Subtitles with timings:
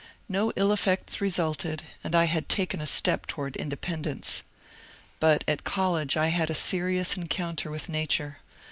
[0.27, 4.41] No ill effects resulted, and I had taken a step toward independ ence.
[5.19, 8.39] But at college I had a serious encounter with Nature.